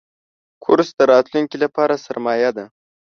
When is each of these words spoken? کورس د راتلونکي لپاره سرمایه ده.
کورس 0.63 0.89
د 0.99 1.01
راتلونکي 1.11 1.57
لپاره 1.63 2.01
سرمایه 2.05 2.51
ده. 2.57 2.65